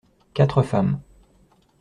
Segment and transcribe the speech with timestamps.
[0.33, 0.99] Quatre femmes.